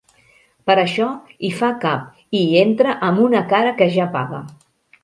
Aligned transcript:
Per 0.69 0.75
això 0.83 1.09
hi 1.47 1.51
fa 1.59 1.71
cap 1.85 2.09
i 2.41 2.43
hi 2.47 2.59
entra 2.65 2.99
amb 3.11 3.25
una 3.31 3.47
cara 3.55 3.79
que 3.83 3.93
ja 4.01 4.11
paga. 4.19 4.43